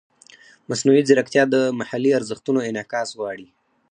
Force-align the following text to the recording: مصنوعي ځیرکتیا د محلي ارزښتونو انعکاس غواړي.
مصنوعي 0.69 1.01
ځیرکتیا 1.07 1.43
د 1.53 1.55
محلي 1.79 2.11
ارزښتونو 2.19 2.59
انعکاس 2.69 3.09
غواړي. 3.19 3.47